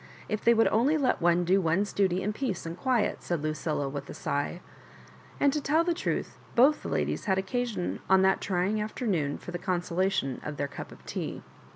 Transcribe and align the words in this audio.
If 0.27 0.43
they 0.43 0.55
would 0.55 0.67
only 0.69 0.97
let 0.97 1.21
one 1.21 1.45
do 1.45 1.61
one's 1.61 1.93
duty 1.93 2.23
in 2.23 2.33
peace 2.33 2.65
and 2.65 2.75
quiet," 2.75 3.21
said 3.21 3.43
Lucilla, 3.43 3.87
with 3.87 4.09
a 4.09 4.15
sigh; 4.15 4.59
and 5.39 5.53
to 5.53 5.61
tell 5.61 5.83
the 5.83 5.93
truth, 5.93 6.39
both 6.55 6.81
the 6.81 6.89
ladies 6.89 7.25
had 7.25 7.37
occasion 7.37 7.99
on 8.09 8.23
that 8.23 8.41
trying 8.41 8.81
afternoon 8.81 9.37
for 9.37 9.51
the 9.51 9.59
con 9.59 9.81
solation 9.81 10.43
of 10.43 10.57
their 10.57 10.67
cup 10.67 10.91
of 10.91 11.05
tea. 11.05 11.43